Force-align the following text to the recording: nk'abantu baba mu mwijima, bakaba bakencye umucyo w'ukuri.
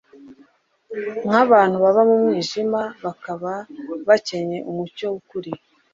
nk'abantu 1.25 1.75
baba 1.83 2.01
mu 2.09 2.15
mwijima, 2.23 2.81
bakaba 3.03 3.51
bakencye 4.07 4.57
umucyo 4.69 5.05
w'ukuri. 5.11 5.51